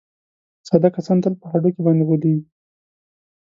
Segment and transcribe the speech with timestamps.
[0.67, 2.45] ساده کسان تل په هډوکي باندې غولېږي.